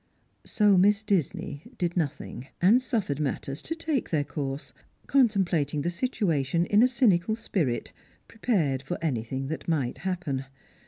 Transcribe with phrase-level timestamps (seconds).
[0.47, 4.73] So Miss Disney did nothing, and suffered matters to take their course,
[5.05, 7.93] contemplating the situation in a cynical spirit,
[8.27, 10.45] prepared for anything that might happen.